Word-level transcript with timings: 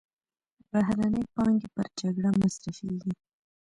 بهرنۍ 0.71 1.23
پانګې 1.35 1.67
پر 1.75 1.87
جګړه 1.99 2.29
مصرفېږي. 2.39 3.13